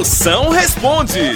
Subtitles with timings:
[0.00, 1.34] Moção responde.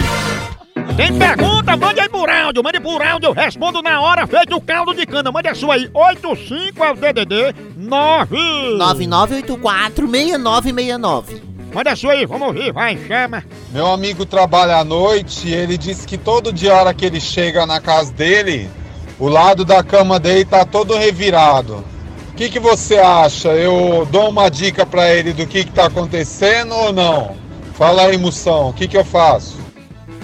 [0.96, 1.76] Tem pergunta?
[1.76, 5.04] Mande aí por áudio, mande por áudio, eu respondo na hora, feito o caldo de
[5.04, 5.30] cana.
[5.30, 8.36] Mande a sua aí, 85 é o DDD 9.
[8.78, 11.42] 9984-6969.
[11.74, 13.44] Mande a sua aí, vamos ouvir, vai, chama.
[13.70, 17.20] Meu amigo trabalha à noite e ele disse que todo dia, a hora que ele
[17.20, 18.70] chega na casa dele,
[19.18, 21.84] o lado da cama dele tá todo revirado.
[22.30, 23.50] O que, que você acha?
[23.50, 27.43] Eu dou uma dica pra ele do que, que tá acontecendo ou não?
[27.74, 29.58] Fala aí, moção, o que, que eu faço?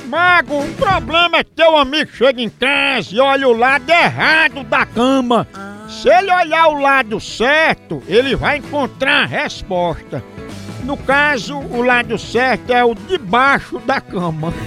[0.07, 4.63] Mago, o problema é que teu amigo chega em casa e olha o lado errado
[4.65, 5.47] da cama.
[5.89, 10.23] Se ele olhar o lado certo, ele vai encontrar a resposta.
[10.85, 14.55] No caso, o lado certo é o de baixo da cama.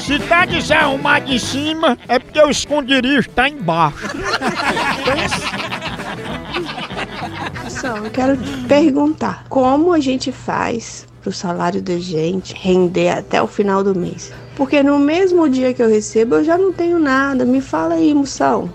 [0.00, 4.10] Se tá desarrumado em cima, é porque o esconderijo tá embaixo.
[7.80, 8.38] Só, eu quero
[8.68, 14.32] perguntar como a gente faz pro salário da gente render até o final do mês?
[14.56, 17.44] Porque no mesmo dia que eu recebo eu já não tenho nada.
[17.44, 18.72] Me fala aí, moção.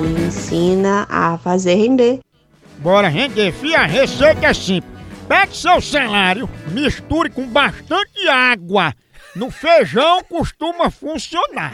[0.00, 2.20] Me ensina a fazer render.
[2.78, 4.90] Bora render, fia, a receita é simples.
[5.28, 8.94] Pegue seu salário, misture com bastante água.
[9.34, 11.72] No feijão costuma funcionar.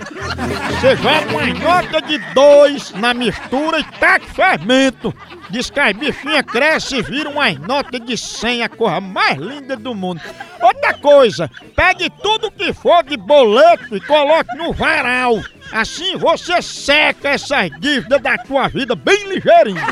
[0.70, 5.12] Você joga uma nota de dois na mistura e taca fermento.
[5.50, 9.76] Diz que as bichinhas crescem e viram uma nota de 100, a coisa mais linda
[9.76, 10.20] do mundo.
[10.60, 15.40] Outra coisa, pegue tudo que for de boleto e coloque no varal.
[15.72, 19.82] Assim você seca essas dívidas da tua vida bem ligeirinho.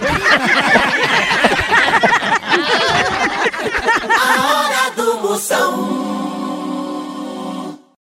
[4.20, 5.95] A hora do Moção.